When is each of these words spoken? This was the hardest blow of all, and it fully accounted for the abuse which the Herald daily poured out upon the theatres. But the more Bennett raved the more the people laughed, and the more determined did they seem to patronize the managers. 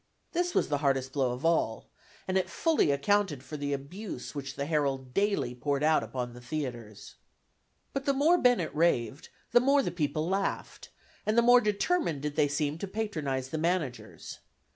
This 0.31 0.55
was 0.55 0.69
the 0.69 0.79
hardest 0.79 1.13
blow 1.13 1.31
of 1.31 1.45
all, 1.45 1.85
and 2.27 2.35
it 2.35 2.49
fully 2.49 2.89
accounted 2.89 3.43
for 3.43 3.55
the 3.55 3.71
abuse 3.71 4.33
which 4.33 4.55
the 4.55 4.65
Herald 4.65 5.13
daily 5.13 5.53
poured 5.53 5.83
out 5.83 6.01
upon 6.01 6.33
the 6.33 6.41
theatres. 6.41 7.13
But 7.93 8.05
the 8.05 8.13
more 8.13 8.39
Bennett 8.39 8.73
raved 8.73 9.29
the 9.51 9.59
more 9.59 9.83
the 9.83 9.91
people 9.91 10.27
laughed, 10.27 10.89
and 11.23 11.37
the 11.37 11.43
more 11.43 11.61
determined 11.61 12.23
did 12.23 12.35
they 12.35 12.47
seem 12.47 12.79
to 12.79 12.87
patronize 12.87 13.49
the 13.49 13.59
managers. 13.59 14.39